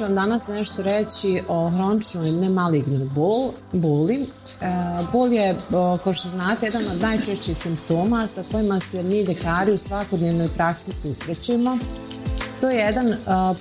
Ću 0.00 0.04
vam 0.04 0.14
danas 0.14 0.46
nešto 0.46 0.82
reći 0.82 1.42
o 1.48 1.70
hroničnoj 1.70 2.32
nemalignoj 2.32 3.04
bol, 3.04 3.52
boli. 3.72 4.26
E, 4.60 4.66
bol 5.12 5.32
je, 5.32 5.56
kao 6.04 6.12
što 6.12 6.28
znate, 6.28 6.66
jedan 6.66 6.82
od 6.94 7.00
najčešćih 7.00 7.58
simptoma 7.58 8.26
sa 8.26 8.44
kojima 8.50 8.80
se 8.80 9.02
mi 9.02 9.20
ljekari 9.20 9.72
u 9.72 9.76
svakodnevnoj 9.76 10.48
praksi 10.56 10.92
susrećemo. 10.92 11.78
To 12.60 12.70
je 12.70 12.78
jedan 12.78 13.14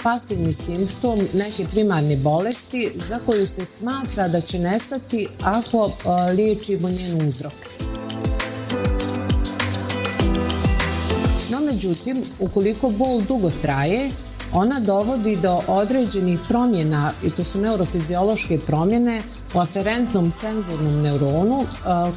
pasivni 0.03 0.53
simptom 0.53 1.19
neke 1.33 1.67
primarne 1.71 2.17
bolesti 2.17 2.91
za 2.95 3.19
koju 3.25 3.47
se 3.47 3.65
smatra 3.65 4.27
da 4.27 4.41
će 4.41 4.59
nestati 4.59 5.27
ako 5.41 5.91
liječimo 6.35 6.89
njen 6.89 7.27
uzrok. 7.27 7.53
No, 11.49 11.59
međutim, 11.59 12.23
ukoliko 12.39 12.89
bol 12.89 13.21
dugo 13.21 13.51
traje, 13.61 14.09
ona 14.53 14.79
dovodi 14.79 15.35
do 15.35 15.61
određenih 15.67 16.39
promjena, 16.47 17.11
i 17.23 17.29
to 17.29 17.43
su 17.43 17.61
neurofiziološke 17.61 18.59
promjene, 18.59 19.21
u 19.53 19.59
aferentnom 19.59 20.31
senzornom 20.31 21.01
neuronu, 21.01 21.61
e, 21.61 21.65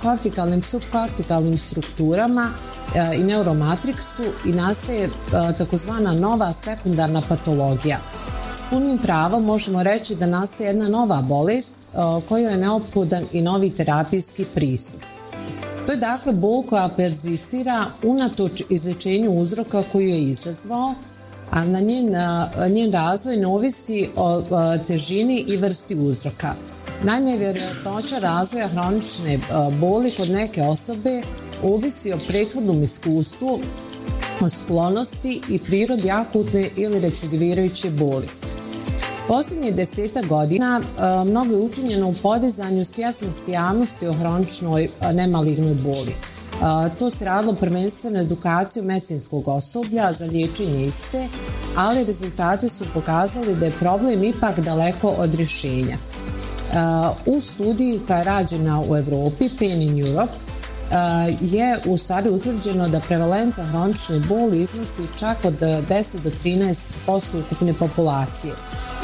kortikalnim, 0.03 0.63
subkortikalnim 0.63 1.59
strukturama 1.59 2.51
e, 2.95 3.17
i 3.17 3.25
neuromatriksu 3.25 4.23
i 4.45 4.53
nastaje 4.53 5.05
e, 5.05 5.11
takozvana 5.59 6.13
nova 6.13 6.53
sekundarna 6.53 7.23
patologija. 7.29 7.99
S 8.51 8.61
punim 8.71 8.99
pravom 8.99 9.45
možemo 9.45 9.83
reći 9.83 10.15
da 10.15 10.27
nastaje 10.27 10.67
jedna 10.67 10.89
nova 10.89 11.23
bolest 11.23 11.79
koju 12.29 12.49
je 12.49 12.57
neophodan 12.57 13.25
i 13.33 13.43
novi 13.43 13.71
terapijski 13.71 14.45
pristup. 14.55 15.01
To 15.87 15.93
je 15.93 15.99
dakle 15.99 16.33
bol 16.33 16.63
koja 16.63 16.89
perzistira 16.97 17.85
unatoč 18.03 18.63
izlečenju 18.69 19.31
uzroka 19.31 19.83
koju 19.93 20.09
je 20.09 20.23
izazvao, 20.23 20.95
a 21.53 21.65
na 21.65 21.81
njen, 21.81 22.15
njen 22.71 22.93
razvoj 22.93 23.37
ne 23.37 23.47
ovisi 23.47 24.09
o 24.17 24.43
težini 24.87 25.45
i 25.49 25.57
vrsti 25.57 25.97
uzroka. 25.97 26.55
Naime, 27.03 27.37
vjerojatnoća 27.37 28.19
razvoja 28.19 28.69
hronične 28.69 29.39
boli 29.81 30.11
kod 30.11 30.31
neke 30.31 30.63
osobe 30.63 31.23
ovisi 31.63 32.13
o 32.13 32.19
prethodnom 32.29 32.83
iskustvu, 32.83 33.61
o 34.41 34.49
sklonosti 34.49 35.41
i 35.49 35.59
prirodi 35.59 36.11
akutne 36.11 36.71
ili 36.77 37.01
recidivirajuće 37.01 37.89
boli. 37.91 38.29
Posljednje 39.29 39.71
deseta 39.71 40.23
godina 40.23 40.81
mnogo 41.27 41.55
je 41.55 41.61
učinjeno 41.61 42.09
u 42.09 42.15
podizanju 42.23 42.85
svjesnosti 42.85 43.53
javnosti 43.53 44.07
o 44.07 44.15
hroničnoj 44.15 44.89
nemalignoj 45.13 45.75
boli. 45.75 46.15
To 46.99 47.11
se 47.11 47.25
radilo 47.25 47.55
prvenstveno 47.55 48.21
edukaciju 48.21 48.85
medicinskog 48.85 49.49
osoblja 49.49 50.13
za 50.13 50.25
liječenje 50.25 50.87
iste, 50.87 51.29
ali 51.77 52.05
rezultati 52.05 52.69
su 52.69 52.85
pokazali 52.95 53.57
da 53.57 53.67
je 53.67 53.73
problem 53.81 54.25
ipak 54.25 54.61
daleko 54.61 55.09
od 55.09 55.35
rješenja. 55.35 55.97
U 57.27 57.41
studiji 57.41 58.01
koja 58.07 58.19
je 58.19 58.25
rađena 58.25 58.81
u 58.89 58.97
Europi, 58.97 59.51
Pain 59.59 59.83
in 59.83 60.07
Europe, 60.07 60.33
je 61.41 61.79
u 61.87 61.99
stvari 61.99 62.31
utvrđeno 62.31 62.89
da 62.89 63.01
prevalenca 63.01 63.65
hronične 63.65 64.21
boli 64.21 64.63
iznosi 64.63 65.03
čak 65.19 65.37
od 65.45 65.61
10 65.61 66.21
do 66.21 66.31
13% 66.45 67.41
ukupne 67.41 67.75
populacije. 67.75 68.53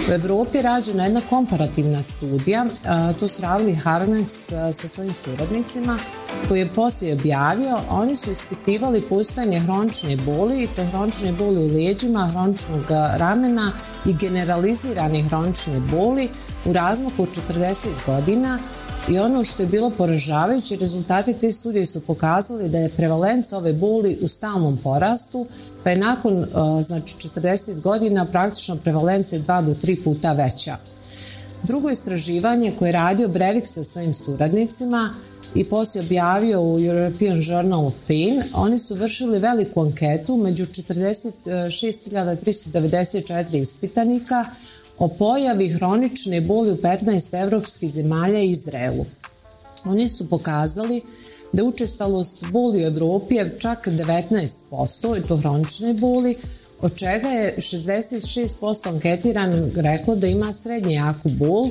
U 0.08 0.12
Europi 0.12 0.58
je 0.58 0.62
rađena 0.62 1.04
jedna 1.04 1.20
komparativna 1.30 2.02
studija, 2.02 2.66
to 3.20 3.28
su 3.28 3.42
radili 3.42 3.76
Harnax 3.76 4.28
sa 4.72 4.88
svojim 4.88 5.12
suradnicima, 5.12 5.98
koji 6.48 6.60
je 6.60 6.74
poslije 6.74 7.14
objavio, 7.14 7.78
oni 7.90 8.16
su 8.16 8.30
ispitivali 8.30 9.00
postojanje 9.00 9.60
hronične 9.60 10.16
boli, 10.16 10.68
to 10.76 10.86
hronične 10.86 11.32
boli 11.32 11.58
u 11.58 11.68
lijeđima, 11.68 12.30
hroničnog 12.30 12.84
ramena 13.16 13.72
i 14.06 14.14
generalizirane 14.14 15.22
hronične 15.22 15.80
boli 15.80 16.28
u 16.64 16.72
razmaku 16.72 17.22
od 17.22 17.28
40 17.48 17.88
godina 18.06 18.58
i 19.10 19.18
ono 19.18 19.44
što 19.44 19.62
je 19.62 19.68
bilo 19.68 19.90
poražavajuće, 19.90 20.76
rezultati 20.76 21.32
te 21.32 21.52
studije 21.52 21.86
su 21.86 22.00
pokazali 22.00 22.68
da 22.68 22.78
je 22.78 22.88
prevalenca 22.88 23.56
ove 23.56 23.72
boli 23.72 24.18
u 24.22 24.28
stalnom 24.28 24.76
porastu, 24.76 25.46
pa 25.84 25.90
je 25.90 25.96
nakon 25.96 26.46
znači, 26.82 27.16
40 27.16 27.80
godina 27.80 28.24
praktično 28.24 28.76
prevalenca 28.76 29.36
je 29.36 29.42
2 29.42 29.64
do 29.64 29.74
3 29.74 30.04
puta 30.04 30.32
veća. 30.32 30.76
Drugo 31.62 31.90
istraživanje 31.90 32.72
koje 32.78 32.88
je 32.88 32.92
radio 32.92 33.28
Brevik 33.28 33.66
sa 33.66 33.84
svojim 33.84 34.14
suradnicima 34.14 35.14
i 35.54 35.64
poslije 35.64 36.04
objavio 36.04 36.62
u 36.62 36.80
European 36.80 37.40
Journal 37.42 37.86
of 37.86 37.94
Pain, 38.06 38.42
oni 38.54 38.78
su 38.78 38.94
vršili 38.94 39.38
veliku 39.38 39.82
anketu 39.82 40.36
među 40.36 40.64
46.394 40.64 43.60
ispitanika 43.60 44.46
o 44.98 45.08
pojavi 45.08 45.68
hronične 45.68 46.40
boli 46.40 46.72
u 46.72 46.76
15 46.76 47.42
evropskih 47.42 47.90
zemalja 47.90 48.40
i 48.40 48.50
Izraelu. 48.50 49.04
Oni 49.84 50.08
su 50.08 50.28
pokazali 50.28 51.02
da 51.52 51.64
učestalost 51.64 52.44
boli 52.52 52.84
u 52.84 52.86
Europi 52.86 53.34
je 53.34 53.56
čak 53.58 53.86
19%, 53.86 55.18
i 55.18 55.28
to 55.28 55.36
hronične 55.36 55.94
boli, 55.94 56.36
od 56.80 56.94
čega 56.94 57.28
je 57.28 57.54
66% 57.58 58.88
anketiranih 58.88 59.78
reklo 59.78 60.14
da 60.16 60.26
ima 60.26 60.52
srednje 60.52 60.94
jaku 60.94 61.28
bol, 61.28 61.70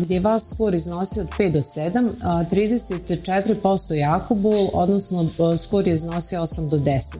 gdje 0.00 0.14
je 0.14 0.20
vas 0.20 0.50
skor 0.54 0.74
iznosio 0.74 1.22
od 1.22 1.28
5 1.38 1.52
do 1.52 1.58
7, 1.58 2.10
34% 2.22 3.94
jaku 3.94 4.34
bol, 4.34 4.68
odnosno 4.72 5.28
skor 5.58 5.86
je 5.86 5.94
iznosio 5.94 6.40
8 6.40 6.68
do 6.68 6.76
10. 6.78 7.16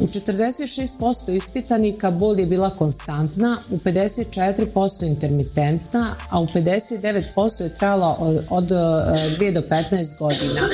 U 0.00 0.06
46% 0.06 1.34
ispitanika 1.34 2.10
bol 2.10 2.40
je 2.40 2.46
bila 2.46 2.70
konstantna, 2.70 3.58
u 3.70 3.78
54% 3.78 5.06
intermitentna, 5.06 6.14
a 6.30 6.40
u 6.40 6.46
59% 6.46 7.62
je 7.62 7.74
trajala 7.74 8.16
od, 8.50 8.64
2 8.64 9.54
do 9.54 9.60
15 9.60 10.18
godina. 10.18 10.68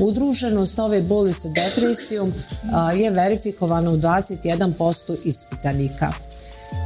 Udruženost 0.00 0.78
ove 0.78 1.02
boli 1.02 1.32
sa 1.32 1.48
depresijom 1.48 2.32
je 2.96 3.10
verifikovana 3.10 3.90
u 3.90 3.96
21% 3.96 5.16
ispitanika. 5.24 6.12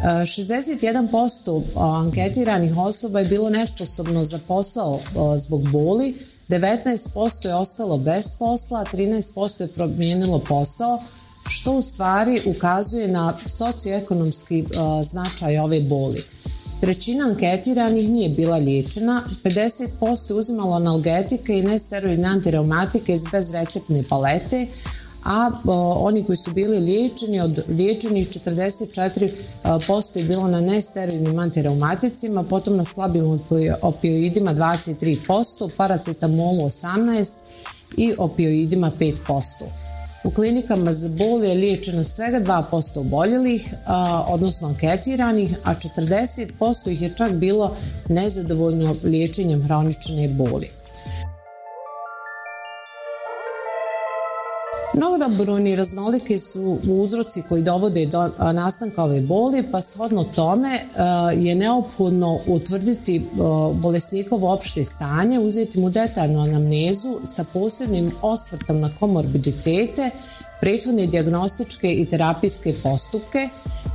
61% 0.05 1.63
anketiranih 1.77 2.77
osoba 2.77 3.19
je 3.19 3.25
bilo 3.25 3.51
nesposobno 3.51 4.25
za 4.25 4.39
posao 4.49 5.01
zbog 5.39 5.69
boli, 5.71 6.15
19% 6.49 7.47
je 7.47 7.55
ostalo 7.55 7.99
bez 7.99 8.35
posla, 8.39 8.85
13% 8.93 9.61
je 9.61 9.69
promijenilo 9.69 10.39
posao, 10.39 11.03
što 11.51 11.73
u 11.73 11.83
stvari 11.83 12.41
ukazuje 12.47 13.09
na 13.09 13.37
socioekonomski 13.47 14.65
značaj 15.03 15.59
ove 15.59 15.81
boli. 15.81 16.23
Trećina 16.81 17.27
anketiranih 17.27 18.09
nije 18.09 18.29
bila 18.29 18.57
liječena, 18.57 19.23
50% 19.45 20.31
je 20.31 20.35
uzimalo 20.37 20.77
analgetike 20.77 21.59
i 21.59 21.63
nesteroidne 21.63 22.29
antireumatike 22.29 23.15
iz 23.15 23.25
bezreceptne 23.33 24.03
palete, 24.09 24.67
a 25.25 25.51
oni 25.97 26.25
koji 26.25 26.37
su 26.37 26.53
bili 26.53 26.79
liječeni 26.79 27.41
od 27.41 27.65
liječenih 27.69 28.29
44% 28.29 30.17
je 30.17 30.25
bilo 30.25 30.49
na 30.49 30.61
nesteroidnim 30.61 31.39
antireumaticima, 31.39 32.43
potom 32.43 32.77
na 32.77 32.85
slabim 32.85 33.41
opioidima 33.83 34.55
23%, 34.55 35.71
paracetamolu 35.77 36.67
18% 36.67 37.37
i 37.97 38.15
opioidima 38.19 38.91
5%. 38.99 39.43
U 40.25 40.31
klinikama 40.31 40.93
za 40.93 41.09
bol 41.09 41.45
je 41.45 41.55
liječeno 41.55 42.05
svega 42.05 42.41
2% 42.41 42.99
oboljelih, 42.99 43.75
odnosno 44.27 44.69
anketiranih, 44.69 45.59
a 45.65 45.75
40% 45.75 46.91
ih 46.91 47.03
je 47.03 47.15
čak 47.17 47.33
bilo 47.33 47.77
nezadovoljno 48.09 48.97
liječenjem 49.05 49.63
hronične 49.63 50.29
boli. 50.29 50.80
Mnogobrojni 55.01 55.77
raznolike 55.77 56.39
su 56.39 56.79
uzroci 56.89 57.43
koji 57.49 57.63
dovode 57.63 58.07
do 58.07 58.31
nastanka 58.53 59.05
ove 59.05 59.21
boli, 59.21 59.65
pa 59.73 59.81
shodno 59.83 60.25
tome 60.25 60.81
je 61.37 61.55
neophodno 61.55 62.39
utvrditi 62.47 63.27
bolesnikovo 63.75 64.53
opšte 64.53 64.85
stanje, 64.85 65.39
uzeti 65.39 65.81
mu 65.81 65.91
detaljnu 65.91 66.41
anamnezu 66.41 67.21
sa 67.25 67.45
posebnim 67.53 68.13
osvrtom 68.23 68.81
na 68.81 68.91
komorbiditete, 68.99 70.11
prethodne 70.61 71.07
diagnostičke 71.07 71.93
i 71.93 72.07
terapijske 72.07 72.75
postupke 72.83 73.49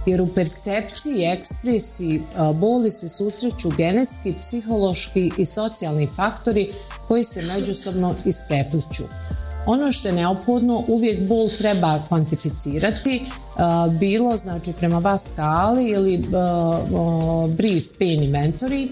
jer 0.05 0.21
u 0.21 0.27
percepciji 0.27 1.15
i 1.15 1.25
ekspresiji 1.25 2.21
boli 2.53 2.91
se 2.91 3.09
susreću 3.09 3.69
genetski, 3.77 4.33
psihološki 4.39 5.31
i 5.37 5.45
socijalni 5.45 6.07
faktori 6.07 6.71
koji 7.07 7.23
se 7.23 7.41
međusobno 7.55 8.15
isprepliću. 8.25 9.03
Ono 9.65 9.91
što 9.91 10.07
je 10.07 10.13
neophodno, 10.13 10.83
uvijek 10.87 11.27
bol 11.27 11.49
treba 11.57 11.99
kvantificirati, 12.07 13.25
bilo 13.99 14.37
znači 14.37 14.73
prema 14.73 14.99
vas 14.99 15.29
skali 15.33 15.89
ili 15.89 16.25
brief 17.57 17.85
pain 17.99 18.21
inventory, 18.21 18.87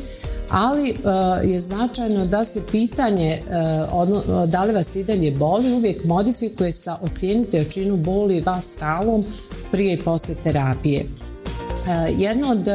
ali 0.50 0.98
je 1.52 1.60
značajno 1.60 2.26
da 2.26 2.46
se 2.46 2.62
pitanje 2.72 3.40
da 4.48 4.64
li 4.64 4.74
vas 4.74 4.96
i 4.96 5.04
dalje 5.04 5.32
boli 5.32 5.74
uvijek 5.74 6.04
modifikuje 6.04 6.72
sa 6.72 6.98
ocijenite 7.02 7.58
jačinu 7.58 7.98
boli 7.98 8.42
vas 8.42 8.72
skalom 8.72 9.26
prije 9.72 9.94
i 9.94 10.02
posle 10.02 10.36
terapije. 10.44 11.06
Jedno 12.18 12.52
od 12.52 12.68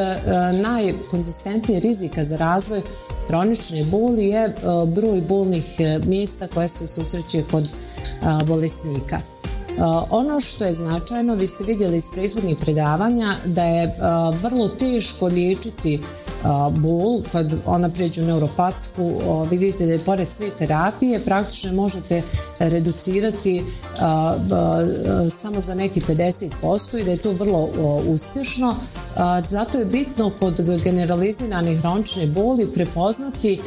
najkonzistentnijih 0.63 1.83
rizika 1.83 2.25
za 2.25 2.37
razvoj 2.37 2.83
kronične 3.27 3.85
boli 3.85 4.27
je 4.27 4.55
broj 4.87 5.21
bolnih 5.21 5.65
mjesta 6.05 6.49
koje 6.49 6.69
se 6.69 6.87
susreće 6.87 7.45
kod 7.51 7.69
bolesnika. 8.47 9.19
Ono 10.11 10.41
što 10.41 10.65
je 10.65 10.75
značajno, 10.75 11.35
vi 11.35 11.47
ste 11.47 11.65
vidjeli 11.65 11.97
iz 11.97 12.11
prethodnih 12.15 12.57
predavanja 12.61 13.35
da 13.45 13.65
je 13.65 13.95
vrlo 14.43 14.69
teško 14.69 15.27
liječiti 15.27 16.01
bol, 16.71 17.23
kad 17.33 17.55
ona 17.67 17.89
pređe 17.89 18.23
u 18.23 18.27
neuropatsku, 18.27 19.13
vidite 19.51 19.87
da 19.87 19.93
je 19.93 19.99
pored 19.99 20.29
sve 20.33 20.51
terapije 20.51 21.21
praktično 21.21 21.73
možete 21.73 22.23
reducirati 22.59 23.65
samo 25.31 25.61
za 25.61 25.75
neki 25.75 26.01
50% 26.01 27.01
i 27.01 27.05
da 27.05 27.11
je 27.11 27.17
to 27.17 27.33
vrlo 27.33 27.69
uspješno. 28.07 28.75
Zato 29.47 29.79
je 29.79 29.85
bitno 29.85 30.31
kod 30.39 30.81
generalizirane 30.85 31.77
hronične 31.77 32.27
boli 32.27 32.67
prepoznati, 32.67 33.61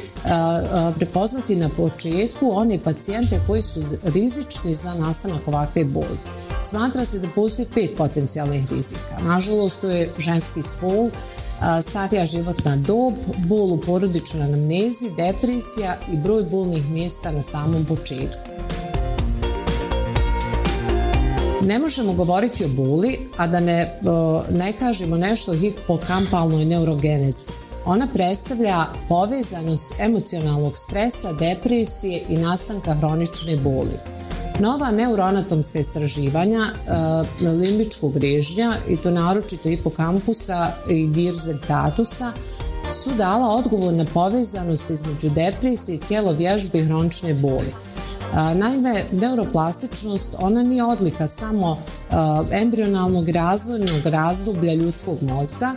prepoznati 0.96 1.56
na 1.56 1.70
početku 1.70 2.52
one 2.52 2.80
pacijente 2.80 3.42
koji 3.48 3.62
su 3.62 3.82
rizični 4.04 4.74
za 4.74 4.94
nastanak 4.94 5.48
ovakve 5.48 5.84
boli. 5.84 6.18
Smatra 6.64 7.06
se 7.06 7.20
da 7.20 7.28
postoji 7.36 7.68
pet 7.74 7.98
potencijalnih 7.98 8.72
rizika. 8.72 9.18
Nažalost, 9.24 9.82
to 9.82 9.90
je 9.90 10.10
ženski 10.18 10.62
spol, 10.62 11.10
starija 11.82 12.26
životna 12.26 12.76
dob, 12.76 13.14
bol 13.38 13.74
u 13.74 13.78
porodičnoj 13.78 14.44
anamnezi, 14.44 15.12
depresija 15.18 15.98
i 16.14 16.18
broj 16.18 16.44
bolnih 16.44 16.90
mjesta 16.90 17.32
na 17.32 17.42
samom 17.42 17.86
početku. 17.86 18.52
Ne 21.62 21.80
možemo 21.80 22.14
govoriti 22.14 22.66
o 22.66 22.68
boli, 22.68 23.20
a 23.38 23.48
da 23.48 23.60
ne, 23.60 24.00
ne 24.52 24.74
kažemo 24.74 25.18
nešto 25.18 25.52
o 25.52 25.56
hipokampalnoj 25.56 26.66
neurogenezi. 26.66 27.52
Ona 27.86 28.08
predstavlja 28.14 28.86
povezanost 29.10 29.94
emocionalnog 30.00 30.78
stresa, 30.78 31.34
depresije 31.34 32.24
i 32.30 32.38
nastanka 32.38 32.94
hronične 32.94 33.58
boli. 33.58 34.21
Nova 34.62 34.92
neuroanatomska 34.92 35.80
istraživanja 35.80 36.62
e, 36.62 37.48
limbičkog 37.48 38.18
režnja 38.18 38.74
i 38.90 38.98
to 38.98 39.12
naročito 39.12 39.70
hipokampusa 39.70 40.72
i 40.90 41.06
virzentatusa 41.06 42.32
su 42.92 43.10
dala 43.18 43.56
odgovor 43.56 43.94
na 43.94 44.06
povezanost 44.14 44.90
između 44.90 45.30
depresije, 45.30 46.00
tijelo 46.00 46.32
vježbe 46.32 46.80
i 46.80 46.84
hronične 46.84 47.34
boli. 47.34 47.74
Naime, 48.34 49.04
neuroplastičnost 49.12 50.36
ona 50.40 50.64
nije 50.64 50.84
odlika 50.84 51.28
samo 51.28 51.78
embrionalnog 52.52 53.30
razvojnog 53.30 54.06
razdoblja 54.06 54.74
ljudskog 54.74 55.24
mozga, 55.24 55.76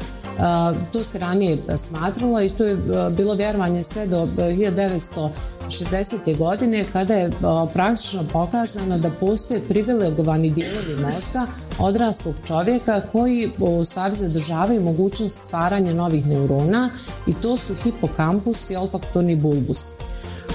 to 0.93 1.05
se 1.05 1.19
ranije 1.19 1.59
smatralo 1.77 2.43
i 2.43 2.51
to 2.51 2.65
je 2.65 2.77
bilo 3.17 3.35
vjerovanje 3.35 3.83
sve 3.83 4.07
do 4.07 4.29
1960. 4.37 6.39
godine 6.39 6.85
kada 6.93 7.15
je 7.15 7.33
praktično 7.73 8.25
pokazano 8.33 8.99
da 8.99 9.11
postoje 9.11 9.69
privilegovani 9.69 10.51
dijelovi 10.51 11.03
mozga 11.03 11.47
odraslog 11.79 12.35
čovjeka 12.47 13.03
koji 13.13 13.51
u 13.59 13.85
stvari 13.85 14.17
zadržavaju 14.17 14.83
mogućnost 14.83 15.43
stvaranja 15.43 15.93
novih 15.93 16.27
neurona 16.27 16.91
i 17.27 17.35
to 17.35 17.57
su 17.57 17.75
hipokampus 17.75 18.71
i 18.71 18.77
olfaktorni 18.77 19.37
bulbus 19.37 19.95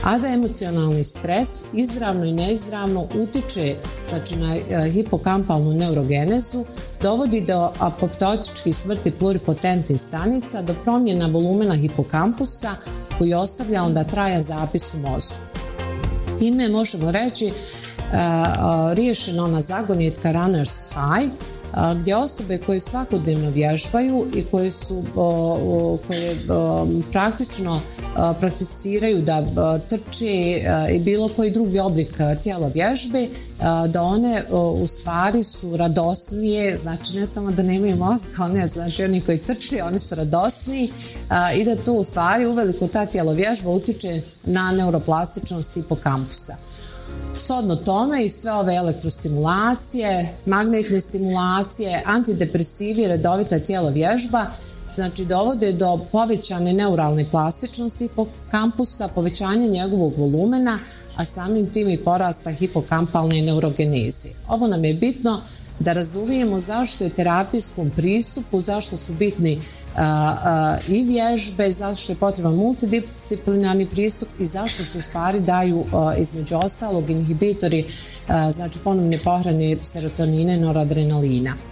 a 0.03 0.17
da 0.17 0.27
emocionalni 0.27 1.03
stres 1.03 1.49
izravno 1.73 2.25
i 2.25 2.33
neizravno 2.33 3.07
utiče 3.15 3.75
znači, 4.09 4.35
na 4.35 4.55
e, 4.55 4.89
hipokampalnu 4.91 5.73
neurogenezu, 5.73 6.65
dovodi 7.01 7.41
do 7.41 7.71
apoptotičkih 7.79 8.75
smrti 8.75 9.11
pluripotentnih 9.11 10.01
stanica, 10.01 10.61
do 10.61 10.73
promjena 10.83 11.27
volumena 11.27 11.75
hipokampusa 11.75 12.71
koji 13.17 13.33
ostavlja 13.33 13.83
onda 13.83 14.03
trajan 14.03 14.41
zapis 14.41 14.93
u 14.93 14.97
mozgu. 14.97 15.37
Time 16.39 16.69
možemo 16.69 17.11
reći 17.11 17.45
uh, 17.45 18.93
riješena 18.93 19.43
ona 19.43 19.61
zagonijetka 19.61 20.31
runners 20.31 20.89
high, 20.89 21.31
gdje 21.99 22.15
osobe 22.15 22.57
koje 22.57 22.79
svakodnevno 22.79 23.49
vježbaju 23.49 24.27
i 24.35 24.43
koje 24.43 24.71
su 24.71 25.03
koje 26.07 26.35
praktično 27.11 27.81
prakticiraju 28.39 29.21
da 29.21 29.79
trče 29.79 30.61
i 30.91 30.99
bilo 30.99 31.29
koji 31.35 31.51
drugi 31.51 31.79
oblik 31.79 32.09
tijela 32.43 32.67
vježbe 32.67 33.27
da 33.87 34.03
one 34.03 34.43
u 34.81 34.87
stvari 34.87 35.43
su 35.43 35.77
radosnije 35.77 36.77
znači 36.77 37.15
ne 37.15 37.27
samo 37.27 37.51
da 37.51 37.63
nemaju 37.63 37.95
mozga 37.95 38.43
one, 38.43 38.67
znači 38.67 39.03
oni 39.03 39.21
koji 39.21 39.37
trče 39.37 39.83
oni 39.83 39.99
su 39.99 40.15
radosniji 40.15 40.91
i 41.55 41.63
da 41.63 41.75
to 41.75 41.93
u 41.93 42.03
stvari 42.03 42.45
uveliko 42.45 42.87
ta 42.87 43.05
tijelo 43.05 43.33
vježba 43.33 43.69
utiče 43.69 44.21
na 44.43 44.71
neuroplastičnost 44.71 45.73
hipokampusa. 45.73 46.68
Sodno 47.39 47.75
tome 47.75 48.25
i 48.25 48.29
sve 48.29 48.51
ove 48.51 48.75
elektrostimulacije, 48.75 50.29
magnetne 50.45 51.01
stimulacije, 51.01 52.03
antidepresivi, 52.05 53.07
redovita 53.07 53.59
tijelo 53.59 53.89
vježba, 53.89 54.45
znači 54.95 55.25
dovode 55.25 55.73
do 55.73 55.99
povećane 56.11 56.73
neuralne 56.73 57.25
plastičnosti 57.31 58.07
hipokampusa, 58.07 59.07
povećanja 59.07 59.67
njegovog 59.67 60.13
volumena, 60.17 60.79
a 61.15 61.25
samim 61.25 61.69
tim 61.69 61.89
i 61.89 62.03
porasta 62.03 62.51
hipokampalne 62.51 63.41
neurogeneze. 63.41 64.29
Ovo 64.47 64.67
nam 64.67 64.85
je 64.85 64.93
bitno 64.93 65.41
da 65.79 65.93
razumijemo 65.93 66.59
zašto 66.59 67.03
je 67.03 67.09
terapijskom 67.09 67.89
pristupu, 67.95 68.61
zašto 68.61 68.97
su 68.97 69.13
bitni 69.13 69.59
i 70.87 71.03
vježbe, 71.03 71.71
zašto 71.71 72.11
je 72.11 72.15
potreban 72.15 72.55
multidisciplinarni 72.55 73.85
pristup 73.85 74.29
i 74.39 74.45
zašto 74.45 74.85
se 74.85 74.97
u 74.97 75.01
stvari 75.01 75.39
daju 75.39 75.85
između 76.17 76.57
ostalog 76.57 77.09
inhibitori, 77.09 77.85
znači 78.51 78.79
ponovne 78.83 79.17
pohrane 79.23 79.75
serotonine, 79.81 80.57
noradrenalina. 80.57 81.68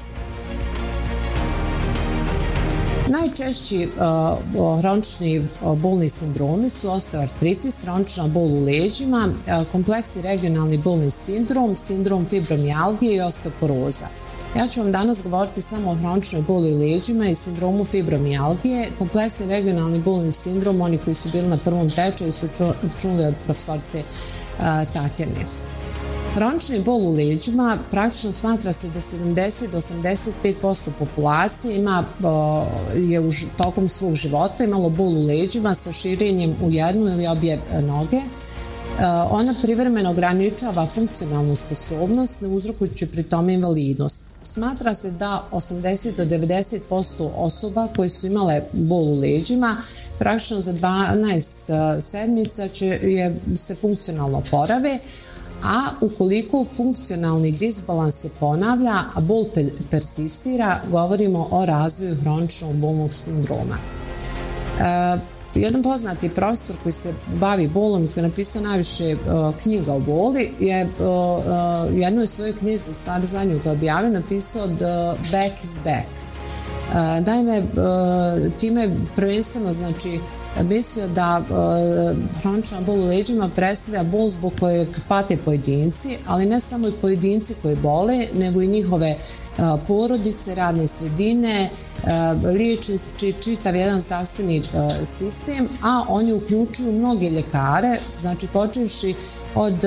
Najčešći 3.19 3.87
uh, 3.87 4.79
hronični 4.79 5.47
bolni 5.75 6.09
sindromi 6.09 6.69
su 6.69 6.91
osteoartritis, 6.91 7.83
hronična 7.83 8.27
bol 8.27 8.43
u 8.43 8.63
leđima, 8.63 9.29
kompleksi 9.71 10.21
regionalni 10.21 10.77
bolni 10.77 11.11
sindrom, 11.11 11.75
sindrom 11.75 12.25
fibromijalgije 12.25 13.15
i 13.15 13.21
osteoporoza. 13.21 14.07
Ja 14.57 14.67
ću 14.67 14.81
vam 14.81 14.91
danas 14.91 15.23
govoriti 15.23 15.61
samo 15.61 15.91
o 15.91 15.95
hroničnoj 15.95 16.41
boli 16.41 16.73
u 16.73 16.79
leđima 16.79 17.27
i 17.27 17.35
sindromu 17.35 17.85
fibromijalgije. 17.85 18.91
Kompleksni 18.97 19.47
regionalni 19.47 19.99
bolni 19.99 20.31
sindrom, 20.31 20.81
oni 20.81 20.97
koji 20.97 21.13
su 21.13 21.29
bili 21.29 21.47
na 21.47 21.57
prvom 21.57 21.89
tečaju 21.89 22.31
su 22.31 22.47
čuli 23.01 23.25
od 23.25 23.33
profesorce 23.45 24.03
Tatjane. 24.93 25.56
Hronični 26.37 26.79
bol 26.79 27.07
u 27.07 27.11
leđima 27.11 27.77
praktično 27.91 28.31
smatra 28.31 28.73
se 28.73 28.89
da 28.89 28.99
70 28.99 29.71
do 29.71 29.77
85% 29.77 30.89
populacije 30.99 31.77
ima, 31.77 32.03
je 32.95 33.19
u, 33.19 33.31
tokom 33.57 33.87
svog 33.87 34.15
života 34.15 34.63
imalo 34.63 34.89
bol 34.89 35.17
u 35.17 35.25
leđima 35.25 35.75
sa 35.75 35.91
širenjem 35.91 36.55
u 36.63 36.71
jednu 36.71 37.11
ili 37.11 37.27
obje 37.27 37.59
noge. 37.81 38.21
Ona 39.29 39.55
privremeno 39.61 40.09
ograničava 40.09 40.85
funkcionalnu 40.85 41.55
sposobnost, 41.55 42.41
ne 42.41 42.47
uzrokujući 42.47 43.07
pri 43.07 43.23
tome 43.23 43.53
invalidnost. 43.53 44.35
Smatra 44.41 44.95
se 44.95 45.11
da 45.11 45.43
80 45.51 46.15
do 46.15 46.25
90% 46.25 47.29
osoba 47.35 47.87
koje 47.95 48.09
su 48.09 48.27
imale 48.27 48.61
bol 48.71 49.03
u 49.03 49.19
leđima 49.19 49.77
praktično 50.19 50.61
za 50.61 50.73
12 50.73 52.01
sedmica 52.01 52.67
će 52.67 52.87
je, 52.87 53.35
se 53.55 53.75
funkcionalno 53.75 54.43
porave, 54.51 54.99
a 55.63 55.89
ukoliko 56.01 56.65
funkcionalni 56.65 57.51
disbalans 57.51 58.15
se 58.15 58.29
ponavlja, 58.39 59.03
a 59.15 59.21
bol 59.21 59.45
persistira, 59.91 60.81
govorimo 60.91 61.47
o 61.51 61.65
razvoju 61.65 62.15
hroničnog 62.15 62.75
bolnog 62.75 63.13
sindroma. 63.13 63.75
E, 64.79 65.17
jedan 65.55 65.83
poznati 65.83 66.29
profesor 66.29 66.75
koji 66.83 66.93
se 66.93 67.13
bavi 67.39 67.67
bolom 67.67 68.03
i 68.03 68.07
koji 68.07 68.23
je 68.23 68.27
napisao 68.27 68.61
najviše 68.61 69.15
uh, 69.15 69.55
knjiga 69.63 69.93
o 69.93 69.99
boli 69.99 70.51
je 70.59 70.85
uh, 70.85 70.89
uh, 70.99 71.99
jednoj 71.99 72.27
svojoj 72.27 72.53
knjizi 72.53 72.91
u 72.91 72.93
stvari 72.93 73.25
zadnju 73.25 73.59
koja 73.63 73.73
objavio 73.73 74.09
napisao 74.09 74.67
The 74.67 75.31
Back 75.31 75.63
is 75.63 75.79
Back. 75.83 76.07
Naime, 77.25 77.63
time 78.59 78.89
prvenstveno 79.15 79.73
znači 79.73 80.19
mislio 80.63 81.07
da 81.07 81.43
hronična 82.41 82.81
bol 82.81 82.99
u 82.99 83.05
leđima 83.05 83.49
predstavlja 83.55 84.03
bol 84.03 84.29
zbog 84.29 84.53
kojeg 84.59 84.87
pate 85.07 85.37
pojedinci, 85.37 86.17
ali 86.27 86.45
ne 86.45 86.59
samo 86.59 86.87
i 86.87 86.91
pojedinci 87.01 87.53
koji 87.61 87.75
bole, 87.75 88.27
nego 88.33 88.61
i 88.61 88.67
njihove 88.67 89.17
porodice, 89.87 90.55
radne 90.55 90.87
sredine, 90.87 91.69
liječnici, 92.43 93.33
čitav 93.43 93.75
jedan 93.75 94.01
zdravstveni 94.01 94.61
sistem, 95.05 95.67
a 95.83 96.03
oni 96.07 96.33
uključuju 96.33 96.91
mnoge 96.91 97.29
ljekare, 97.29 97.97
znači 98.19 98.47
počevši 98.53 99.15
od 99.55 99.83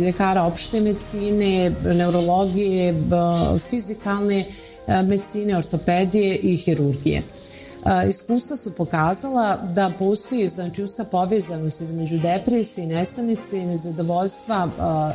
ljekara 0.00 0.42
opšte 0.42 0.80
medicine, 0.80 1.72
neurologije, 1.84 2.94
fizikalne 3.70 4.44
medicine, 4.86 5.56
ortopedije 5.56 6.36
i 6.36 6.56
hirurgije. 6.56 7.22
Iskustva 8.08 8.56
su 8.56 8.72
pokazala 8.72 9.56
da 9.74 9.90
postoji 9.98 10.48
znači 10.48 10.82
uska 10.82 11.04
povezanost 11.04 11.80
između 11.80 12.18
depresije, 12.18 12.86
nesanice 12.86 13.58
i 13.58 13.66
nezadovoljstva 13.66 14.68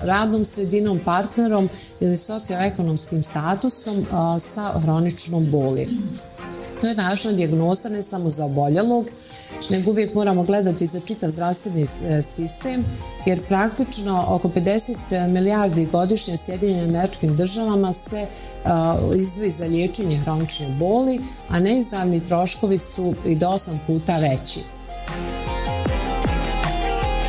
radnom 0.03 0.45
sredinom, 0.45 0.99
partnerom 1.05 1.69
ili 1.99 2.17
socioekonomskim 2.17 3.23
statusom 3.23 4.05
sa 4.39 4.79
hroničnom 4.79 5.51
boli. 5.51 5.87
To 6.81 6.87
je 6.87 6.95
važna 6.95 7.31
dijagnoza 7.31 7.89
ne 7.89 8.03
samo 8.03 8.29
za 8.29 8.45
oboljelog, 8.45 9.05
nego 9.69 9.91
uvijek 9.91 10.13
moramo 10.13 10.43
gledati 10.43 10.87
za 10.87 10.99
čitav 10.99 11.29
zdravstveni 11.29 11.81
e, 11.81 12.21
sistem, 12.21 12.85
jer 13.25 13.41
praktično 13.47 14.25
oko 14.27 14.47
50 14.47 15.27
milijardi 15.27 15.85
godišnje 15.85 16.33
u 16.33 16.37
Sjedinjenim 16.37 16.89
američkim 16.89 17.35
državama 17.35 17.93
se 17.93 18.27
izdvoji 19.19 19.49
za 19.49 19.65
liječenje 19.65 20.17
hronične 20.17 20.67
boli, 20.79 21.19
a 21.49 21.59
neizravni 21.59 22.25
troškovi 22.25 22.77
su 22.77 23.13
i 23.25 23.35
do 23.35 23.47
8 23.47 23.77
puta 23.87 24.19
veći. 24.19 24.59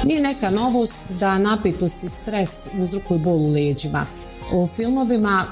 Nije 0.05 0.21
neka 0.21 0.51
novost 0.51 1.13
da 1.21 1.39
napetost 1.39 2.05
i 2.05 2.09
stres 2.09 2.69
uzrokuju 2.79 3.19
bol 3.19 3.37
u 3.37 3.51
leđima. 3.51 4.07
U 4.53 4.67
filmovima 4.67 5.45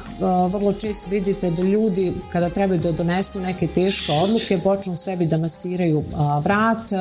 vrlo 0.50 0.73
često 0.73 1.11
vidite 1.11 1.50
da 1.50 1.62
ljudi 1.62 2.15
kada 2.33 2.50
trebaju 2.50 2.81
da 2.81 2.93
donesu 2.93 3.41
neke 3.41 3.67
teške 3.67 4.12
odluke 4.12 4.59
počnu 4.59 4.97
sebi 4.97 5.26
da 5.26 5.38
masiraju 5.38 6.03
vrat 6.43 6.93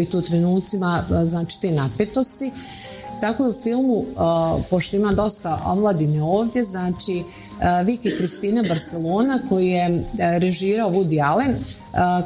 i 0.00 0.04
tu 0.04 0.22
trenucima 0.22 1.04
znači 1.24 1.60
te 1.60 1.70
napetosti. 1.70 2.50
Tako 3.20 3.44
je 3.44 3.50
u 3.50 3.62
filmu, 3.62 4.04
pošto 4.70 4.96
ima 4.96 5.12
dosta 5.12 5.62
omladine 5.66 6.22
ovdje, 6.22 6.64
znači 6.64 7.24
Viki 7.84 8.10
Kristina 8.10 8.62
Barcelona 8.68 9.40
koji 9.48 9.68
je 9.68 10.04
režirao 10.38 10.90
Woody 10.90 11.30
Allen 11.30 11.56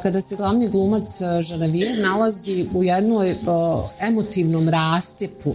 kada 0.03 0.21
se 0.21 0.35
glavni 0.35 0.67
glumac 0.67 1.09
Žanavier 1.39 1.99
nalazi 1.99 2.67
u 2.73 2.83
jednoj 2.83 3.35
emotivnom 3.99 4.69
rascijepu 4.69 5.53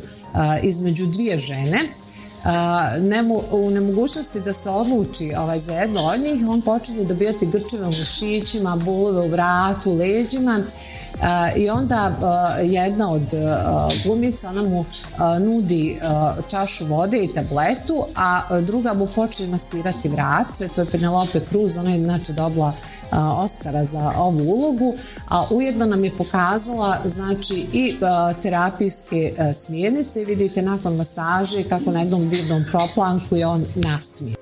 između 0.63 1.07
dvije 1.07 1.39
žene 1.39 1.81
u 3.51 3.71
nemogućnosti 3.71 4.41
da 4.41 4.53
se 4.53 4.71
odluči 4.71 5.33
ovaj, 5.39 5.59
za 5.59 5.73
jedno 5.73 6.01
od 6.01 6.21
njih, 6.21 6.49
on 6.49 6.63
počinje 6.63 7.05
dobijati 7.05 7.47
grčeve 7.47 7.83
u 7.83 7.87
mušićima, 7.87 8.77
bulove 8.77 9.21
u 9.21 9.29
vratu, 9.29 9.95
leđima 9.95 10.61
i 11.57 11.71
onda 11.71 12.16
jedna 12.62 13.11
od 13.11 13.26
glumica 14.04 14.49
ona 14.49 14.62
mu 14.62 14.85
nudi 15.40 16.00
čašu 16.50 16.87
vode 16.87 17.25
i 17.25 17.33
tabletu, 17.33 18.04
a 18.16 18.61
druga 18.61 18.95
mu 18.95 19.07
počne 19.07 19.47
masirati 19.47 20.09
vrat, 20.09 20.47
to 20.75 20.81
je 20.81 20.87
Penelope 20.87 21.40
Cruz, 21.50 21.78
ona 21.78 21.90
je 21.90 21.97
inače 21.97 22.33
dobila 22.33 22.73
Oscara 23.37 23.85
za 23.85 24.12
ovu 24.16 24.42
ulogu, 24.52 24.95
a 25.28 25.45
ujedno 25.50 25.87
nam 25.87 26.04
je 26.04 26.16
pokazala 26.16 26.99
znači 27.04 27.66
i 27.73 27.97
terapijske 28.42 29.35
smjernice 29.54 30.25
vidite 30.25 30.62
nakon 30.62 30.97
masaže 30.97 31.62
kako 31.69 31.90
na 31.90 32.00
jednom 32.00 32.28
vidnom 32.28 32.64
proplanku 32.71 33.37
je 33.37 33.47
on 33.47 33.64
nasmije. 33.75 34.42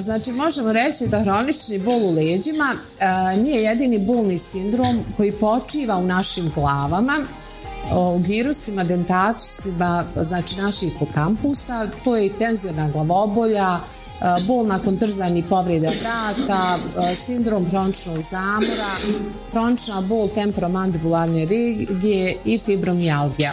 Znači, 0.00 0.32
možemo 0.32 0.72
reći 0.72 1.06
da 1.06 1.20
hronični 1.20 1.78
bol 1.78 2.06
u 2.06 2.14
leđima 2.14 2.74
nije 3.42 3.62
jedini 3.62 3.98
bolni 3.98 4.38
sindrom 4.38 5.04
koji 5.16 5.32
počiva 5.32 5.96
u 5.96 6.06
našim 6.06 6.52
glavama, 6.54 7.18
u 7.92 8.18
girusima, 8.18 8.84
dentatusima, 8.84 10.04
znači 10.22 10.56
naših 10.56 10.92
hipokampusa, 10.92 11.88
to 12.04 12.16
je 12.16 12.26
i 12.26 12.32
tenzijona 12.32 12.90
glavobolja, 12.90 13.78
bol 14.46 14.66
nakon 14.66 14.96
trzanja 14.96 15.38
i 15.38 15.42
povrede 15.42 15.88
vrata, 16.00 16.78
sindrom 17.14 17.66
hroničnog 17.70 18.20
zamora, 18.20 18.92
hronična 19.50 20.00
bol 20.00 20.28
temporomandibularne 20.28 21.40
regije 21.40 22.36
i 22.44 22.58
fibromijalgija. 22.58 23.52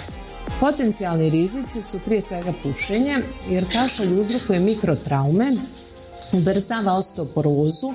Potencijalni 0.60 1.30
rizici 1.30 1.82
su 1.82 2.00
prije 2.00 2.22
svega 2.22 2.54
pušenje, 2.64 3.18
jer 3.50 3.66
kašalj 3.74 4.20
uzrokuje 4.22 4.60
mikrotraume, 4.60 5.52
ubrzava 6.34 6.94
osteoporozu, 6.94 7.94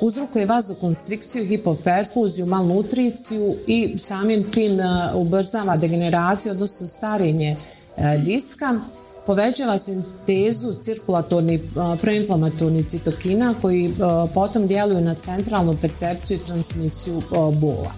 uzrokuje 0.00 0.46
vazokonstrikciju, 0.46 1.46
hipoperfuziju, 1.46 2.46
malnutriciju 2.46 3.54
i 3.66 3.98
samim 3.98 4.50
tim 4.50 4.78
ubrzava 5.14 5.76
degeneraciju, 5.76 6.52
odnosno 6.52 6.86
starenje 6.86 7.56
diska, 8.24 8.80
povećava 9.26 9.78
sintezu 9.78 10.74
cirkulatornih 10.80 11.60
proinflamatornih 12.00 12.86
citokina 12.86 13.54
koji 13.62 13.94
potom 14.34 14.66
djeluju 14.66 15.00
na 15.00 15.14
centralnu 15.14 15.76
percepciju 15.80 16.36
i 16.36 16.42
transmisiju 16.42 17.22
bola. 17.60 17.92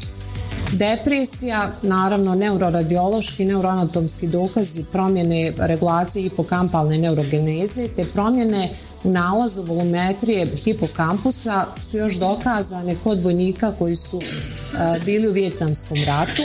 Depresija, 0.72 1.70
naravno 1.82 2.34
neuroradiološki, 2.34 3.44
neuroanatomski 3.44 4.26
dokazi 4.26 4.84
promjene 4.84 5.52
regulacije 5.58 6.22
hipokampalne 6.22 6.98
neurogeneze 6.98 7.88
te 7.88 8.04
promjene 8.04 8.70
u 9.04 9.10
nalazu 9.10 9.62
volumetrije 9.62 10.46
hipokampusa 10.56 11.66
su 11.78 11.96
još 11.96 12.14
dokazane 12.14 12.96
kod 13.04 13.22
vojnika 13.22 13.72
koji 13.78 13.96
su 13.96 14.18
bili 15.04 15.28
u 15.28 15.32
Vjetnamskom 15.32 15.98
ratu, 16.06 16.42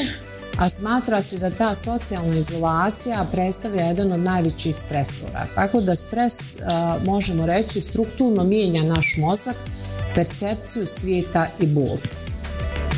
a 0.58 0.70
smatra 0.70 1.22
se 1.22 1.38
da 1.38 1.50
ta 1.50 1.76
socijalna 1.76 2.36
izolacija 2.36 3.26
predstavlja 3.32 3.82
jedan 3.82 4.12
od 4.12 4.20
najvećih 4.20 4.76
stresora. 4.76 5.48
Tako 5.56 5.82
da 5.82 5.96
stres, 5.96 6.34
možemo 7.06 7.46
reći, 7.46 7.82
strukturno 7.82 8.44
mijenja 8.44 8.84
naš 8.84 9.16
mozak, 9.18 9.56
percepciju 10.16 10.86
svijeta 10.86 11.48
i 11.60 11.68
bol. 11.68 11.98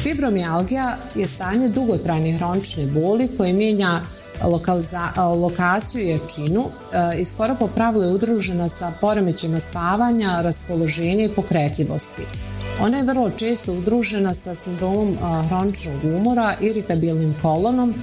Fibromijalgija 0.04 0.98
je 1.16 1.28
stanje 1.28 1.70
dugotrajne 1.70 2.38
hronične 2.38 2.86
boli 2.86 3.30
koje 3.38 3.54
mijenja 3.54 4.02
lokaciju 5.42 6.04
i 6.04 6.10
jačinu 6.10 6.66
i 7.20 7.26
skoro 7.26 7.56
po 7.60 7.68
pravilu 7.68 8.04
je 8.04 8.14
udružena 8.14 8.70
sa 8.70 8.92
poremećima 9.02 9.60
spavanja, 9.60 10.42
raspoloženja 10.42 11.26
i 11.26 11.36
pokretljivosti. 11.36 12.22
Ona 12.80 12.98
je 12.98 13.04
vrlo 13.04 13.30
često 13.30 13.74
udružena 13.74 14.34
sa 14.34 14.56
sindromom 14.56 15.18
hroničnog 15.48 16.04
umora, 16.04 16.54
iritabilnim 16.62 17.36
kolonom, 17.42 17.94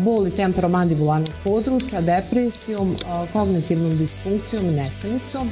boli 0.00 0.30
temporomandibularnog 0.30 1.30
područja, 1.44 2.00
depresijom, 2.00 2.96
kognitivnom 3.32 3.98
disfunkcijom 3.98 4.66
i 4.66 4.72
nesanicom, 4.72 5.50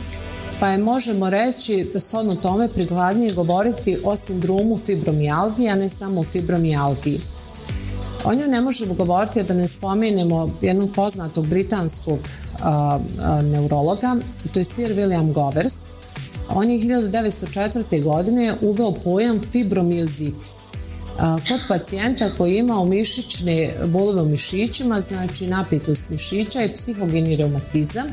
pa 0.61 0.68
je 0.68 0.78
možemo 0.78 1.30
reći 1.30 1.92
shodno 2.00 2.35
tome 2.35 2.68
prikladnije 2.68 3.33
govoriti 3.33 3.99
o 4.04 4.16
sindromu 4.16 4.78
fibromijalgije, 4.78 5.71
a 5.71 5.75
ne 5.75 5.88
samo 5.88 6.23
o. 6.25 7.21
O 8.25 8.35
nju 8.35 8.49
ne 8.49 8.61
možemo 8.61 8.95
govoriti 8.95 9.43
da 9.43 9.54
ne 9.54 9.69
spomenemo 9.69 10.50
jednog 10.62 10.90
poznatog 10.95 11.47
britanskog 11.47 12.19
neurologa, 13.43 14.16
to 14.52 14.59
je 14.59 14.64
Sir 14.64 14.93
William 14.93 15.33
Govers. 15.33 15.75
On 16.49 16.71
je 16.71 16.81
1904. 16.81 18.02
godine 18.02 18.54
uveo 18.61 18.93
pojam 18.93 19.40
fibromiozitis. 19.52 20.73
Kod 21.19 21.61
pacijenta 21.69 22.31
koji 22.38 22.52
je 22.52 22.59
imao 22.59 22.85
mišićne 22.85 23.73
bolove 23.87 24.23
u 24.23 24.28
mišićima, 24.28 25.00
znači 25.00 25.47
napetost 25.47 26.11
mišića 26.11 26.62
i 26.62 26.73
psihogeni 26.73 27.37
reumatizam, 27.37 28.07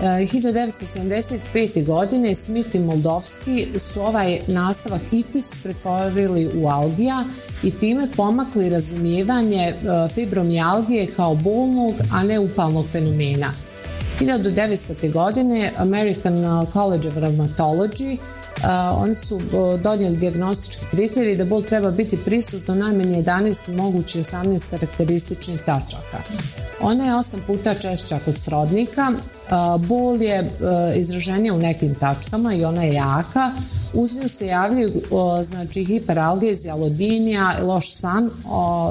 1975. 0.00 1.84
godine 1.84 2.34
Smith 2.34 2.74
i 2.74 2.78
Moldovski 2.78 3.68
su 3.78 4.02
ovaj 4.02 4.38
nastavak 4.46 5.00
itis 5.12 5.58
pretvorili 5.62 6.50
u 6.54 6.68
algija 6.68 7.24
i 7.62 7.70
time 7.70 8.08
pomakli 8.16 8.68
razumijevanje 8.68 9.74
fibromijalgije 10.14 11.06
kao 11.06 11.34
bolnog, 11.34 11.94
a 12.12 12.22
ne 12.22 12.38
upalnog 12.38 12.86
fenomena. 12.88 13.52
1900. 14.20 15.12
godine 15.12 15.72
American 15.76 16.66
College 16.72 17.08
of 17.08 17.16
Rheumatology 17.16 18.16
oni 18.96 19.14
su 19.14 19.40
donijeli 19.82 20.16
diagnostički 20.16 20.84
kriterij 20.90 21.36
da 21.36 21.44
bol 21.44 21.62
treba 21.62 21.90
biti 21.90 22.16
prisutno 22.24 22.74
najmanje 22.74 23.22
11 23.22 23.76
mogući 23.76 24.18
18 24.18 24.70
karakterističnih 24.70 25.58
tačaka. 25.58 26.18
Ona 26.80 27.04
je 27.04 27.12
8 27.12 27.36
puta 27.46 27.74
češća 27.74 28.18
kod 28.24 28.40
srodnika, 28.40 29.12
bol 29.78 30.22
je 30.22 30.50
izraženija 30.96 31.54
u 31.54 31.58
nekim 31.58 31.94
tačkama 31.94 32.54
i 32.54 32.64
ona 32.64 32.82
je 32.82 32.94
jaka. 32.94 33.52
Uz 33.94 34.18
nju 34.18 34.28
se 34.28 34.46
javljaju 34.46 34.92
znači, 35.42 35.84
hiperalgezija, 35.84 36.74
lodinija, 36.74 37.56
loš 37.62 37.94
san, 37.94 38.30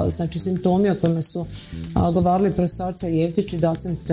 znači 0.08 0.38
simptomi 0.38 0.90
o 0.90 0.96
kojima 1.00 1.22
su 1.22 1.46
govorili 1.94 2.52
profesorca 2.52 3.06
Jevtić 3.06 3.52
i 3.52 3.58
docent 3.58 4.10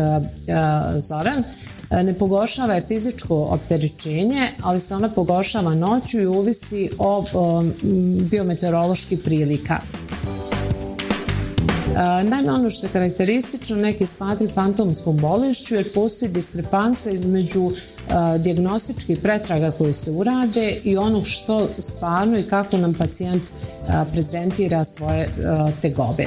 Zoran. 0.98 1.44
Ne 1.92 2.14
pogoršava 2.14 2.74
je 2.74 2.82
fizičko 2.82 3.36
opterećenje, 3.36 4.48
ali 4.64 4.80
se 4.80 4.96
ona 4.96 5.10
pogoršava 5.10 5.74
noću 5.74 6.20
i 6.20 6.28
uvisi 6.28 6.90
o, 6.98 7.24
biometeoroloških 8.30 9.20
prilika. 9.20 9.80
Naime, 12.24 12.52
ono 12.52 12.70
što 12.70 12.86
je 12.86 12.92
karakteristično, 12.92 13.76
neki 13.76 14.06
smatri 14.06 14.48
fantomskom 14.48 15.18
bolešću 15.18 15.76
jer 15.76 15.94
postoji 15.94 16.32
diskrepanca 16.32 17.12
između 17.12 17.72
diagnostičkih 18.40 19.18
pretraga 19.18 19.72
koje 19.72 19.94
se 19.94 20.12
urade 20.12 20.78
i 20.84 20.98
onog 20.98 21.28
što 21.28 21.70
stvarno 21.78 22.38
i 22.38 22.44
kako 22.44 22.78
nam 22.78 22.94
pacijent 22.94 23.44
prezentira 24.12 24.84
svoje 24.84 25.30
tegobe. 25.82 26.26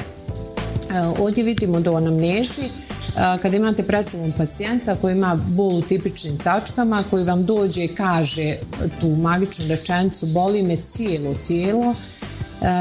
Ovdje 1.19 1.43
vidimo 1.43 1.79
da 1.79 1.91
u 1.91 1.95
anamnezi 1.95 2.63
kada 3.13 3.55
imate 3.55 3.83
pred 3.83 4.09
sobom 4.09 4.33
pacijenta 4.37 4.95
koji 4.95 5.13
ima 5.13 5.39
bol 5.47 5.77
u 5.77 5.81
tipičnim 5.81 6.37
tačkama, 6.37 7.03
koji 7.09 7.23
vam 7.23 7.45
dođe 7.45 7.83
i 7.83 7.95
kaže 7.95 8.57
tu 9.01 9.07
magičnu 9.07 9.67
rečenicu 9.67 10.25
boli 10.25 10.63
me 10.63 10.75
cijelo 10.75 11.35
tijelo, 11.47 11.95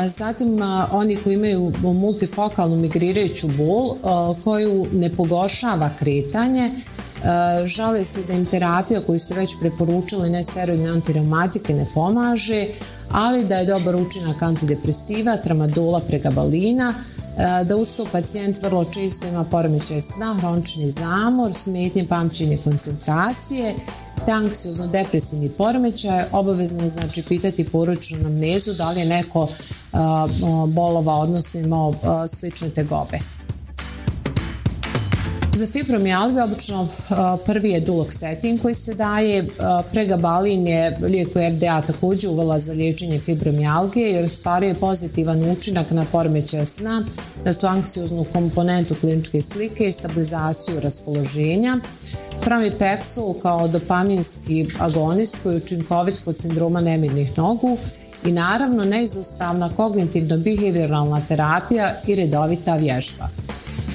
Zatim 0.07 0.59
oni 0.91 1.17
koji 1.17 1.35
imaju 1.35 1.73
multifokalnu 1.83 2.77
migrirajuću 2.77 3.49
bol 3.49 3.97
koju 4.45 4.87
ne 4.93 5.11
pogoršava 5.11 5.91
kretanje, 5.99 6.71
žale 7.65 8.05
se 8.05 8.23
da 8.23 8.33
im 8.33 8.47
terapija 8.47 9.01
koju 9.01 9.19
ste 9.19 9.35
već 9.35 9.51
preporučili 9.61 10.31
nesteroidne 10.31 10.89
antireumatike 10.89 11.75
ne 11.75 11.87
pomaže, 11.95 12.67
ali 13.11 13.45
da 13.45 13.57
je 13.57 13.67
dobar 13.67 13.97
učinak 13.97 14.43
antidepresiva, 14.43 15.37
tramadola, 15.37 16.01
pregabalina, 16.01 16.95
da 17.65 17.77
uz 17.77 17.97
to 17.97 18.07
pacijent 18.13 18.63
vrlo 18.63 18.85
često 18.85 19.27
ima 19.27 19.45
poremećaj 19.45 20.01
sna, 20.01 20.37
hronični 20.39 20.91
zamor, 20.91 21.53
smetnje 21.53 22.07
pamćenje 22.09 22.59
koncentracije, 22.65 23.75
te 24.27 24.33
anksiozno-depresivni 24.33 25.49
poremećaj, 25.49 26.25
obavezno 26.33 26.83
je 26.83 26.89
znači 26.89 27.23
pitati 27.23 27.65
porodičnu 27.65 28.19
namnezu 28.19 28.73
da 28.73 28.91
li 28.91 29.01
je 29.01 29.07
neko 29.07 29.49
bolova, 30.69 31.15
odnosno 31.15 31.61
imao 31.61 31.95
slične 32.29 32.71
tegobe. 32.71 33.19
Za 35.57 35.67
fibromijalgiju 35.67 36.45
obično 36.45 36.89
prvi 37.47 37.71
je 37.71 37.87
duloxetin 37.87 38.63
koji 38.63 38.75
se 38.75 38.95
daje. 38.95 39.47
Pregabalin 39.93 40.67
je 40.67 40.99
lijek 41.03 41.33
koji 41.33 41.55
FDA 41.55 41.83
također 41.83 42.31
uvela 42.31 42.59
za 42.59 42.73
liječenje 42.73 43.19
fibromijalgije 43.19 44.11
jer 44.11 44.29
stvaruje 44.29 44.75
pozitivan 44.75 45.51
učinak 45.51 45.91
na 45.91 46.05
poremećaj 46.13 46.65
sna, 46.65 47.05
na 47.45 47.55
tu 47.55 47.67
anksioznu 47.67 48.25
komponentu 48.33 48.95
kliničke 49.01 49.41
slike 49.41 49.89
i 49.89 49.93
stabilizaciju 49.93 50.81
raspoloženja. 50.81 51.79
Pravi 52.41 52.71
Pexol 52.79 53.41
kao 53.43 53.69
dopaminski 53.69 54.67
agonist 54.79 55.37
koji 55.43 55.55
je 55.55 55.57
učinkovit 55.57 56.21
kod 56.25 56.41
sindroma 56.41 56.81
nemirnih 56.81 57.39
nogu 57.39 57.77
i 58.25 58.33
naravno 58.33 58.85
neizostavna 58.85 59.71
kognitivno-behavioralna 59.77 61.21
terapija 61.29 61.95
i 62.07 62.15
redovita 62.15 62.77
vježba. 62.77 63.29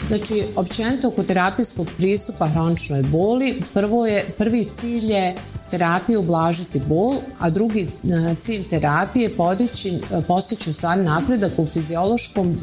Znači, 0.10 0.46
općenito 0.56 1.12
kod 1.12 1.26
terapijskog 1.26 1.88
pristupa 1.98 2.48
hroničnoj 2.48 3.04
boli, 3.04 3.62
prvo 3.74 4.06
je, 4.06 4.26
prvi 4.38 4.66
cilj 4.66 5.12
je 5.12 5.36
terapije 5.72 6.18
ublažiti 6.18 6.82
bol, 6.88 7.16
a 7.40 7.50
drugi 7.50 7.82
e, 7.82 8.36
cilj 8.36 8.68
terapije 8.68 9.24
je 9.24 9.36
podići, 9.36 9.90
e, 9.90 10.22
postići 10.28 10.70
u 10.70 10.74
stvari 10.74 11.04
napredak 11.04 11.52
u 11.58 11.66
fiziološkom, 11.66 12.58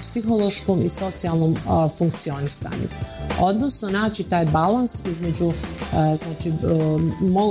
psihološkom 0.00 0.82
i 0.84 0.88
socijalnom 0.88 1.56
funkcionisanju. 1.98 2.88
Odnosno, 3.40 3.90
naći 3.90 4.24
taj 4.24 4.46
balans 4.46 5.02
između 5.10 5.48
e, 5.52 6.16
znači, 6.16 6.52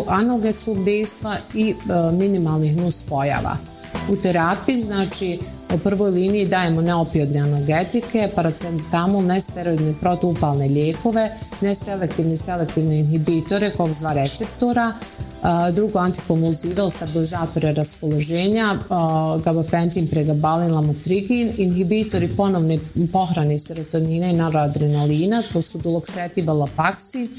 analgetskog 0.08 0.84
dejstva 0.84 1.36
i 1.54 1.76
minimalnih 2.13 2.78
nus 2.78 3.04
pojava. 3.04 3.58
U 4.10 4.15
terapiji, 4.15 4.82
znači, 4.82 5.39
u 5.76 5.80
prvoj 5.80 6.12
liniji 6.12 6.48
dajemo 6.48 6.82
neopijodne 6.82 7.40
analgetike, 7.40 8.30
paracetamol, 8.36 9.24
nesteroidne 9.24 9.94
protuupalne 10.02 10.68
lijekove, 10.68 11.30
neselektivne 11.62 12.38
selektivne 12.38 13.00
inhibitore 13.00 13.72
COX-2 13.78 14.14
receptora, 14.14 14.94
drugo 15.74 16.00
antikonvulzival, 16.00 16.90
stabilizatore 16.92 17.74
raspoloženja, 17.74 18.78
gabapentin, 19.44 20.08
pregabalin, 20.08 20.72
lamotrigin, 20.72 21.52
inhibitori 21.58 22.28
ponovne 22.28 22.80
pohrane 23.12 23.60
serotonina 23.60 24.30
i 24.30 24.34
noradrenalina, 24.34 25.42
to 25.54 25.62
su 25.62 25.80
duloxetiv, 25.80 26.50
lapaksin 26.50 27.30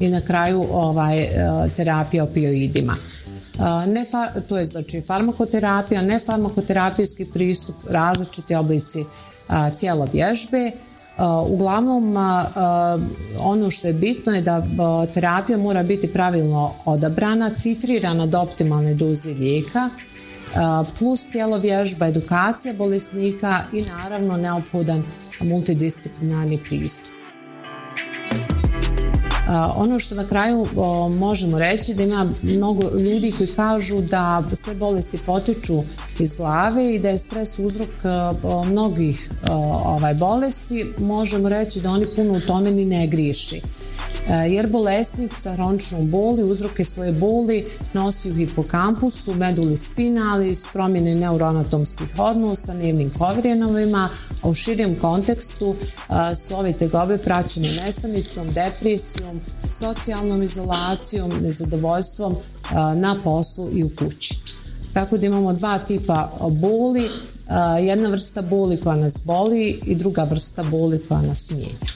i 0.00 0.08
na 0.08 0.20
kraju 0.20 0.66
ovaj, 0.70 1.28
terapija 1.76 2.24
opioidima. 2.24 2.96
Ne 3.86 4.04
to 4.48 4.58
je 4.58 4.66
znači 4.66 5.02
farmakoterapija, 5.06 6.02
nefarmakoterapijski 6.02 7.24
pristup, 7.24 7.76
različiti 7.90 8.54
oblici 8.54 9.04
tijela 9.78 10.08
vježbe. 10.12 10.70
Uglavnom, 11.48 12.16
ono 13.40 13.70
što 13.70 13.86
je 13.86 13.92
bitno 13.92 14.32
je 14.32 14.42
da 14.42 14.62
terapija 15.14 15.58
mora 15.58 15.82
biti 15.82 16.12
pravilno 16.12 16.72
odabrana, 16.84 17.50
titrirana 17.50 18.26
do 18.26 18.40
optimalne 18.40 18.94
doze 18.94 19.30
lijeka, 19.30 19.90
plus 20.98 21.30
tijelo 21.30 21.58
vježba, 21.58 22.06
edukacija 22.06 22.74
bolesnika 22.74 23.64
i 23.72 23.82
naravno 23.82 24.36
neophodan 24.36 25.04
multidisciplinarni 25.40 26.58
pristup. 26.58 27.15
Ono 29.76 29.98
što 29.98 30.14
na 30.14 30.26
kraju 30.26 30.66
možemo 31.18 31.58
reći 31.58 31.94
da 31.94 32.02
ima 32.02 32.26
mnogo 32.42 32.82
ljudi 32.82 33.32
koji 33.36 33.48
kažu 33.48 34.00
da 34.00 34.42
sve 34.52 34.74
bolesti 34.74 35.18
potiču 35.26 35.82
iz 36.18 36.36
glave 36.36 36.94
i 36.94 36.98
da 36.98 37.08
je 37.08 37.18
stres 37.18 37.58
uzrok 37.58 37.90
mnogih 38.66 39.30
ovaj, 39.84 40.14
bolesti, 40.14 40.86
možemo 40.98 41.48
reći 41.48 41.80
da 41.80 41.90
oni 41.90 42.06
puno 42.16 42.34
u 42.34 42.40
tome 42.40 42.70
ni 42.70 42.84
ne 42.84 43.06
griješi. 43.06 43.62
E, 44.28 44.32
jer 44.34 44.66
bolesnik 44.66 45.34
sa 45.34 45.52
hroničnom 45.52 46.10
boli 46.10 46.42
uzroke 46.42 46.84
svoje 46.84 47.12
boli 47.12 47.66
nosi 47.92 48.30
u 48.30 48.34
hipokampusu, 48.34 49.34
meduli 49.34 49.76
spinali, 49.76 50.54
promjene 50.72 51.14
neuroanatomskih 51.14 52.18
odnosa, 52.18 52.74
nervnim 52.74 53.10
kovrijenovima, 53.10 54.08
a 54.42 54.48
u 54.48 54.54
širijem 54.54 54.98
kontekstu 54.98 55.74
e, 55.74 56.34
su 56.34 56.54
ove 56.54 56.72
tegobe 56.72 57.18
praćene 57.18 57.68
nesanicom, 57.84 58.52
depresijom, 58.52 59.40
socijalnom 59.68 60.42
izolacijom, 60.42 61.32
nezadovoljstvom 61.42 62.32
e, 62.32 62.36
na 62.94 63.16
poslu 63.24 63.68
i 63.72 63.84
u 63.84 63.90
kući. 63.98 64.34
Tako 64.94 65.18
da 65.18 65.26
imamo 65.26 65.52
dva 65.52 65.78
tipa 65.78 66.32
boli, 66.50 67.02
jedna 67.80 68.08
vrsta 68.08 68.42
boli 68.42 68.80
koja 68.80 68.96
nas 68.96 69.22
boli 69.24 69.80
i 69.86 69.94
druga 69.94 70.24
vrsta 70.24 70.62
boli 70.62 71.00
koja 71.08 71.22
nas 71.22 71.50
mijenja. 71.50 71.95